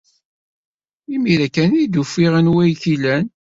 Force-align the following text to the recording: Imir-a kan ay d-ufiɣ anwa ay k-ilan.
Imir-a 1.13 1.47
kan 1.55 1.71
ay 1.79 1.85
d-ufiɣ 1.87 2.33
anwa 2.39 2.55
ay 2.63 2.73
k-ilan. 2.81 3.25